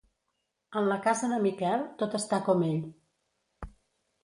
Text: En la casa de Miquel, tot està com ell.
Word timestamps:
En 0.79 0.87
la 0.91 0.97
casa 1.07 1.29
de 1.33 1.37
Miquel, 1.43 1.85
tot 2.01 2.17
està 2.21 2.41
com 2.49 2.67
ell. 2.71 2.83